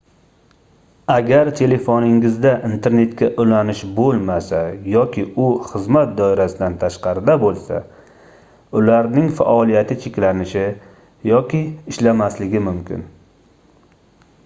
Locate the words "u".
5.47-5.49